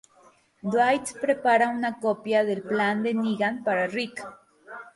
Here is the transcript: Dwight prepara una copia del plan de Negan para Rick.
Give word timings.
Dwight 0.75 1.11
prepara 1.19 1.67
una 1.75 1.93
copia 2.07 2.43
del 2.49 2.63
plan 2.63 3.03
de 3.03 3.13
Negan 3.13 3.63
para 3.63 3.85
Rick. 3.85 4.27